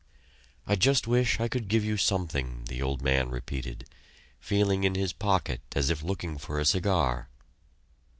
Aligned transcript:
"I 0.65 0.73
just 0.75 1.05
wish 1.05 1.39
I 1.39 1.47
could 1.47 1.67
give 1.67 1.85
you 1.85 1.95
something," 1.95 2.63
the 2.67 2.81
old 2.81 3.03
man 3.03 3.29
repeated, 3.29 3.87
feeling 4.39 4.83
in 4.83 4.95
his 4.95 5.13
pocket 5.13 5.61
as 5.75 5.91
if 5.91 6.01
looking 6.01 6.39
for 6.39 6.57
a 6.59 6.65
cigar. 6.65 7.29